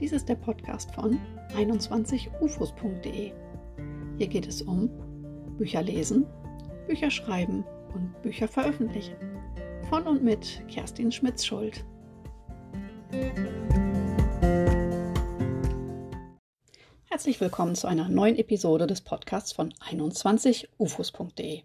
[0.00, 1.20] Dies ist der Podcast von
[1.54, 3.32] 21ufos.de.
[4.16, 4.88] Hier geht es um
[5.58, 6.24] Bücher lesen,
[6.86, 9.16] Bücher schreiben und Bücher veröffentlichen.
[9.90, 11.84] Von und mit Kerstin Schmitz-Schuld.
[17.04, 21.64] Herzlich willkommen zu einer neuen Episode des Podcasts von 21ufos.de.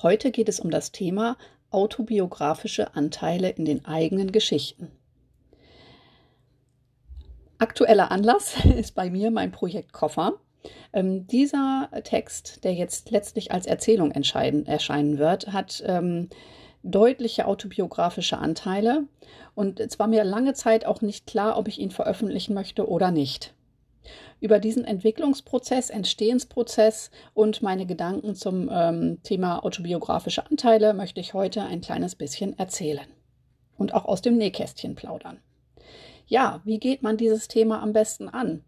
[0.00, 1.36] Heute geht es um das Thema
[1.70, 4.92] autobiografische Anteile in den eigenen Geschichten.
[7.60, 10.34] Aktueller Anlass ist bei mir mein Projekt Koffer.
[10.92, 16.28] Ähm, dieser Text, der jetzt letztlich als Erzählung erscheinen wird, hat ähm,
[16.84, 19.04] deutliche autobiografische Anteile
[19.56, 23.10] und es war mir lange Zeit auch nicht klar, ob ich ihn veröffentlichen möchte oder
[23.10, 23.54] nicht.
[24.40, 31.62] Über diesen Entwicklungsprozess, Entstehensprozess und meine Gedanken zum ähm, Thema autobiografische Anteile möchte ich heute
[31.62, 33.08] ein kleines bisschen erzählen
[33.76, 35.40] und auch aus dem Nähkästchen plaudern
[36.28, 38.62] ja, wie geht man dieses Thema am besten an?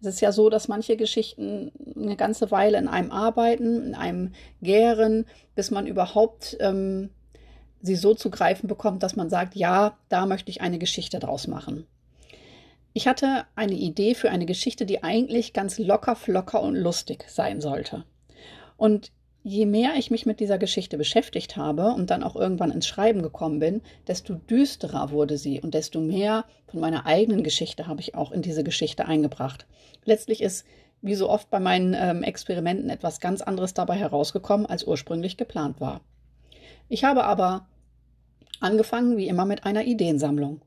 [0.00, 4.34] Es ist ja so, dass manche Geschichten eine ganze Weile in einem arbeiten, in einem
[4.62, 7.10] gären, bis man überhaupt ähm,
[7.80, 11.46] sie so zu greifen bekommt, dass man sagt, ja, da möchte ich eine Geschichte draus
[11.46, 11.86] machen.
[12.92, 17.60] Ich hatte eine Idee für eine Geschichte, die eigentlich ganz locker, flocker und lustig sein
[17.60, 18.04] sollte.
[18.76, 19.10] Und
[19.46, 23.22] je mehr ich mich mit dieser Geschichte beschäftigt habe und dann auch irgendwann ins Schreiben
[23.22, 28.16] gekommen bin, desto düsterer wurde sie und desto mehr von meiner eigenen Geschichte habe ich
[28.16, 29.66] auch in diese Geschichte eingebracht.
[30.04, 30.66] Letztlich ist,
[31.00, 35.80] wie so oft bei meinen ähm, Experimenten, etwas ganz anderes dabei herausgekommen, als ursprünglich geplant
[35.80, 36.00] war.
[36.88, 37.68] Ich habe aber
[38.58, 40.60] angefangen, wie immer, mit einer Ideensammlung.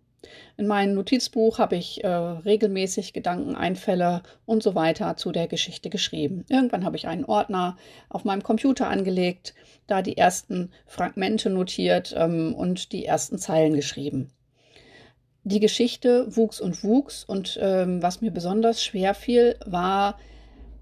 [0.57, 5.89] In meinem Notizbuch habe ich äh, regelmäßig Gedanken, Einfälle und so weiter zu der Geschichte
[5.89, 6.45] geschrieben.
[6.49, 7.77] Irgendwann habe ich einen Ordner
[8.09, 9.53] auf meinem Computer angelegt,
[9.87, 14.31] da die ersten Fragmente notiert ähm, und die ersten Zeilen geschrieben.
[15.43, 20.19] Die Geschichte wuchs und wuchs und ähm, was mir besonders schwer fiel, war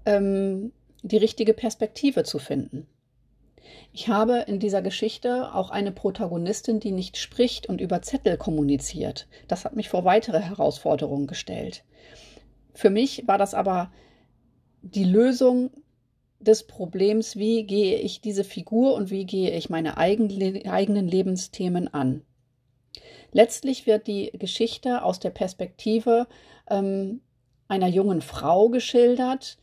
[0.04, 0.72] ähm,
[1.02, 2.88] die richtige Perspektive zu finden.
[3.92, 9.28] Ich habe in dieser Geschichte auch eine Protagonistin, die nicht spricht und über Zettel kommuniziert.
[9.48, 11.84] Das hat mich vor weitere Herausforderungen gestellt.
[12.74, 13.90] Für mich war das aber
[14.82, 15.70] die Lösung
[16.40, 22.22] des Problems, wie gehe ich diese Figur und wie gehe ich meine eigenen Lebensthemen an.
[23.32, 26.26] Letztlich wird die Geschichte aus der Perspektive
[26.70, 27.20] ähm,
[27.66, 29.58] einer jungen Frau geschildert,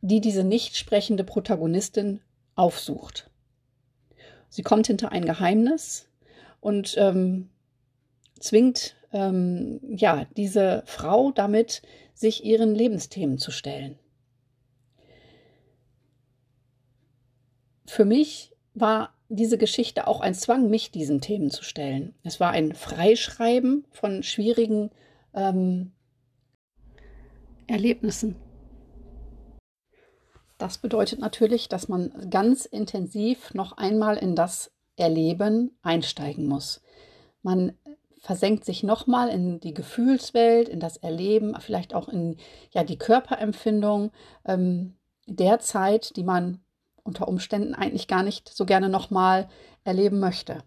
[0.00, 2.20] die diese nicht sprechende Protagonistin
[2.58, 3.30] aufsucht.
[4.48, 6.08] Sie kommt hinter ein Geheimnis
[6.60, 7.50] und ähm,
[8.40, 11.82] zwingt ähm, ja diese Frau damit,
[12.14, 13.98] sich ihren Lebensthemen zu stellen.
[17.86, 22.14] Für mich war diese Geschichte auch ein Zwang, mich diesen Themen zu stellen.
[22.24, 24.90] Es war ein Freischreiben von schwierigen
[25.34, 25.92] ähm,
[27.66, 28.36] Erlebnissen.
[30.58, 36.82] Das bedeutet natürlich, dass man ganz intensiv noch einmal in das Erleben einsteigen muss.
[37.42, 37.78] Man
[38.20, 42.36] versenkt sich nochmal in die Gefühlswelt, in das Erleben, vielleicht auch in
[42.72, 44.10] ja, die Körperempfindung
[44.44, 44.96] ähm,
[45.26, 46.60] der Zeit, die man
[47.04, 49.48] unter Umständen eigentlich gar nicht so gerne nochmal
[49.84, 50.62] erleben möchte.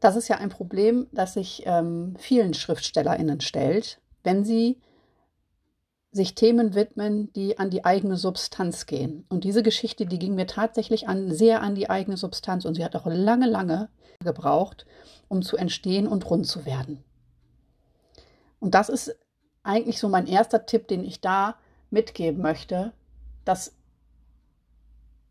[0.00, 4.80] Das ist ja ein Problem, das sich ähm, vielen SchriftstellerInnen stellt, wenn sie
[6.12, 9.24] sich Themen widmen, die an die eigene Substanz gehen.
[9.28, 12.84] Und diese Geschichte, die ging mir tatsächlich an, sehr an die eigene Substanz und sie
[12.84, 13.88] hat auch lange, lange
[14.18, 14.86] gebraucht,
[15.28, 17.04] um zu entstehen und rund zu werden.
[18.58, 19.16] Und das ist
[19.62, 21.56] eigentlich so mein erster Tipp, den ich da
[21.90, 22.92] mitgeben möchte,
[23.44, 23.74] dass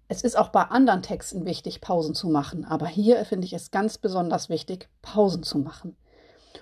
[0.07, 2.65] es ist auch bei anderen Texten wichtig, Pausen zu machen.
[2.65, 5.95] Aber hier finde ich es ganz besonders wichtig, Pausen zu machen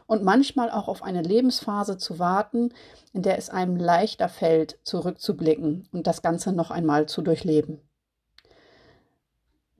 [0.06, 2.74] und manchmal auch auf eine Lebensphase zu warten,
[3.14, 7.82] in der es einem leichter fällt, zurückzublicken und das Ganze noch einmal zu durchleben.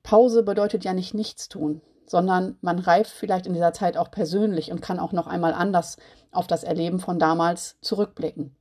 [0.04, 4.72] Pause bedeutet ja nicht nichts tun, sondern man reift vielleicht in dieser Zeit auch persönlich
[4.72, 5.98] und kann auch noch einmal anders
[6.32, 8.56] auf das Erleben von damals zurückblicken.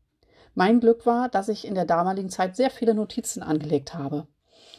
[0.55, 4.27] Mein Glück war, dass ich in der damaligen Zeit sehr viele Notizen angelegt habe.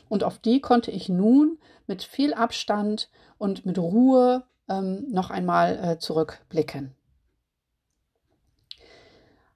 [0.09, 5.78] Und auf die konnte ich nun mit viel Abstand und mit Ruhe ähm, noch einmal
[5.84, 6.94] äh, zurückblicken.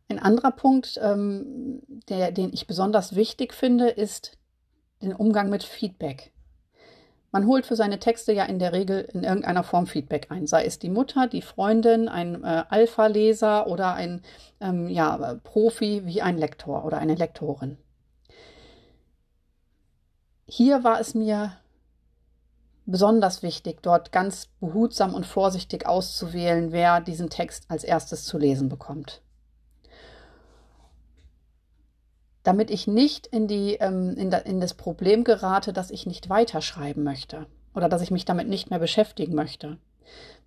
[0.09, 4.37] Ein anderer Punkt, ähm, der, den ich besonders wichtig finde, ist
[5.01, 6.31] den Umgang mit Feedback.
[7.31, 10.65] Man holt für seine Texte ja in der Regel in irgendeiner Form Feedback ein, sei
[10.65, 14.21] es die Mutter, die Freundin, ein äh, Alpha-Leser oder ein
[14.59, 17.77] ähm, ja, Profi wie ein Lektor oder eine Lektorin.
[20.45, 21.53] Hier war es mir
[22.91, 28.69] besonders wichtig, dort ganz behutsam und vorsichtig auszuwählen, wer diesen Text als erstes zu lesen
[28.69, 29.21] bekommt.
[32.43, 37.03] Damit ich nicht in, die, ähm, in, in das Problem gerate, dass ich nicht weiterschreiben
[37.03, 39.77] möchte oder dass ich mich damit nicht mehr beschäftigen möchte.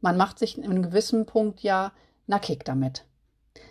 [0.00, 1.93] Man macht sich in einem gewissen Punkt ja
[2.26, 3.05] nackig damit.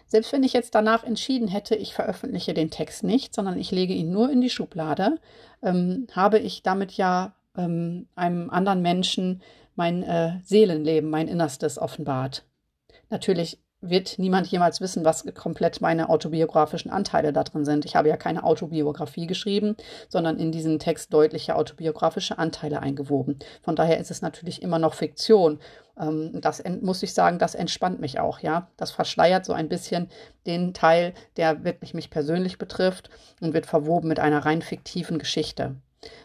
[0.07, 3.93] Selbst wenn ich jetzt danach entschieden hätte, ich veröffentliche den Text nicht, sondern ich lege
[3.93, 5.19] ihn nur in die Schublade,
[5.61, 9.41] ähm, habe ich damit ja ähm, einem anderen Menschen
[9.75, 12.45] mein äh, Seelenleben, mein Innerstes offenbart.
[13.09, 17.85] Natürlich wird niemand jemals wissen, was komplett meine autobiografischen Anteile da drin sind.
[17.85, 19.75] Ich habe ja keine Autobiografie geschrieben,
[20.07, 23.39] sondern in diesen Text deutliche autobiografische Anteile eingewoben.
[23.61, 25.59] Von daher ist es natürlich immer noch Fiktion.
[25.99, 28.69] Ähm, das muss ich sagen, das entspannt mich auch, ja.
[28.77, 30.09] Das verschleiert so ein bisschen
[30.47, 33.09] den Teil, der wirklich mich persönlich betrifft
[33.41, 35.75] und wird verwoben mit einer rein fiktiven Geschichte.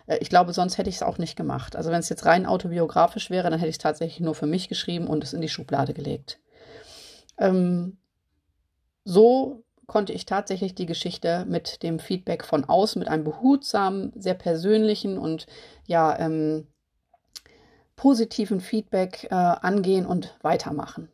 [0.06, 1.76] Äh, ich glaube, sonst hätte ich es auch nicht gemacht.
[1.76, 4.68] Also wenn es jetzt rein autobiografisch wäre, dann hätte ich es tatsächlich nur für mich
[4.68, 6.40] geschrieben und es in die Schublade gelegt.
[7.38, 7.98] Ähm,
[9.04, 14.34] so konnte ich tatsächlich die Geschichte mit dem Feedback von außen, mit einem behutsamen, sehr
[14.34, 15.46] persönlichen und
[15.86, 16.66] ja ähm,
[17.96, 21.08] positiven Feedback äh, angehen und weitermachen.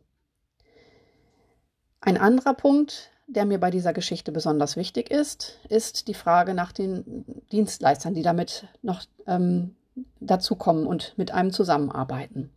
[2.00, 6.72] Ein anderer Punkt, der mir bei dieser Geschichte besonders wichtig ist, ist die Frage nach
[6.72, 9.76] den Dienstleistern, die damit noch ähm,
[10.20, 12.50] dazukommen und mit einem zusammenarbeiten.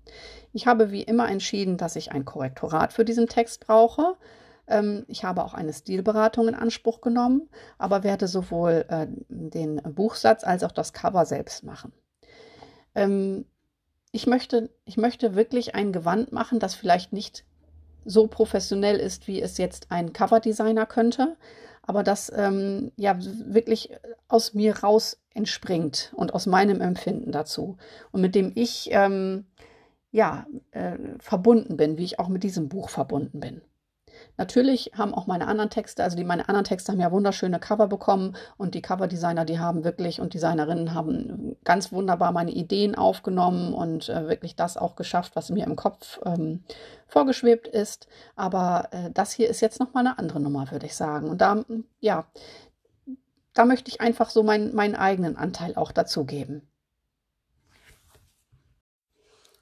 [0.54, 4.16] Ich habe wie immer entschieden, dass ich ein Korrektorat für diesen Text brauche.
[4.68, 10.44] Ähm, ich habe auch eine Stilberatung in Anspruch genommen, aber werde sowohl äh, den Buchsatz
[10.44, 11.94] als auch das Cover selbst machen.
[12.96, 13.46] Ähm,
[14.12, 17.46] ich möchte, ich möchte wirklich ein Gewand machen, das vielleicht nicht
[18.07, 21.36] so professionell ist, wie es jetzt ein Coverdesigner könnte,
[21.83, 23.92] aber das ähm, ja wirklich
[24.27, 27.77] aus mir raus entspringt und aus meinem Empfinden dazu
[28.12, 29.45] und mit dem ich ähm,
[30.12, 33.62] ja äh, verbunden bin, wie ich auch mit diesem Buch verbunden bin.
[34.38, 37.88] Natürlich haben auch meine anderen Texte, also die meine anderen Texte haben ja wunderschöne Cover
[37.88, 43.74] bekommen und die Coverdesigner, die haben wirklich und Designerinnen haben ganz wunderbar meine Ideen aufgenommen
[43.74, 46.63] und äh, wirklich das auch geschafft, was mir im Kopf ähm,
[47.07, 48.07] vorgeschwebt ist.
[48.36, 51.30] Aber äh, das hier ist jetzt nochmal eine andere Nummer, würde ich sagen.
[51.30, 51.63] Und da,
[52.00, 52.25] ja,
[53.54, 56.62] da möchte ich einfach so mein, meinen eigenen Anteil auch dazugeben.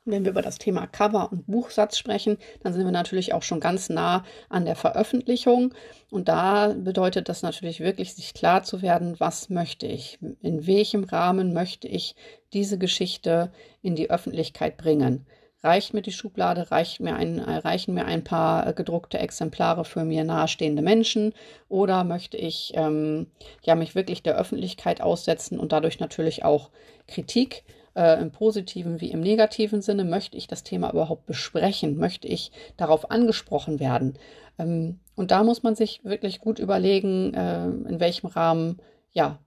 [0.07, 3.59] Wenn wir über das Thema Cover und Buchsatz sprechen, dann sind wir natürlich auch schon
[3.59, 5.73] ganz nah an der Veröffentlichung.
[6.11, 11.05] Und da bedeutet das natürlich wirklich, sich klar zu werden, was möchte ich, in welchem
[11.05, 12.15] Rahmen möchte ich
[12.53, 15.25] diese Geschichte in die Öffentlichkeit bringen.
[15.63, 20.23] Reicht mir die Schublade, reicht mir ein, reichen mir ein paar gedruckte Exemplare für mir
[20.23, 21.33] nahestehende Menschen
[21.67, 23.31] oder möchte ich ähm,
[23.63, 26.69] ja, mich wirklich der Öffentlichkeit aussetzen und dadurch natürlich auch
[27.07, 27.63] Kritik
[27.95, 31.97] äh, im positiven wie im negativen Sinne, möchte ich das Thema überhaupt besprechen?
[31.97, 34.17] Möchte ich darauf angesprochen werden?
[34.59, 38.79] Ähm, und da muss man sich wirklich gut überlegen, äh, in welchem Rahmen
[39.11, 39.39] ja,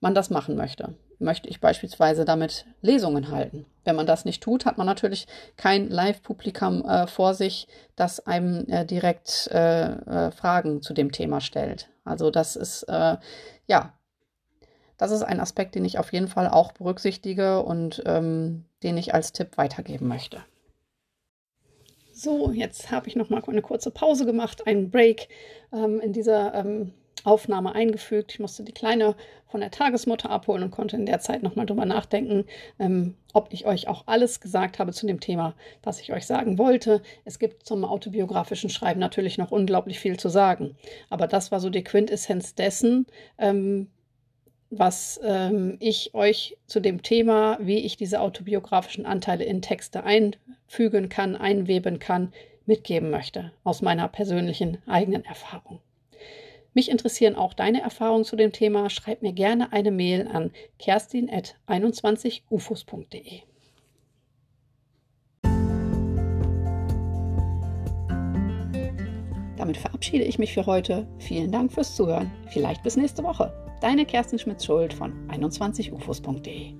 [0.00, 0.94] man das machen möchte.
[1.18, 3.64] Möchte ich beispielsweise damit Lesungen halten?
[3.84, 8.66] Wenn man das nicht tut, hat man natürlich kein Live-Publikum äh, vor sich, das einem
[8.68, 11.88] äh, direkt äh, äh, Fragen zu dem Thema stellt.
[12.04, 13.92] Also das ist ja
[14.98, 19.14] das ist ein Aspekt, den ich auf jeden Fall auch berücksichtige und ähm, den ich
[19.14, 20.42] als Tipp weitergeben möchte.
[22.12, 25.28] So, jetzt habe ich noch mal eine kurze Pause gemacht, einen Break
[25.72, 26.92] ähm, in dieser ähm,
[27.24, 28.32] Aufnahme eingefügt.
[28.32, 31.66] Ich musste die Kleine von der Tagesmutter abholen und konnte in der Zeit noch mal
[31.66, 32.44] drüber nachdenken,
[32.78, 36.58] ähm, ob ich euch auch alles gesagt habe zu dem Thema, was ich euch sagen
[36.58, 37.02] wollte.
[37.24, 40.76] Es gibt zum autobiografischen Schreiben natürlich noch unglaublich viel zu sagen,
[41.10, 43.06] aber das war so die Quintessenz dessen,
[43.38, 43.88] ähm,
[44.72, 51.10] was ähm, ich euch zu dem Thema, wie ich diese autobiografischen Anteile in Texte einfügen
[51.10, 52.32] kann, einweben kann,
[52.64, 55.80] mitgeben möchte, aus meiner persönlichen eigenen Erfahrung.
[56.72, 58.88] Mich interessieren auch deine Erfahrungen zu dem Thema.
[58.88, 63.40] Schreib mir gerne eine Mail an kerstin.21ufos.de.
[69.58, 71.06] Damit verabschiede ich mich für heute.
[71.18, 72.30] Vielen Dank fürs Zuhören.
[72.48, 73.61] Vielleicht bis nächste Woche.
[73.82, 76.74] Deine Kerstin Schmitz-Schuld von 21ufos.de.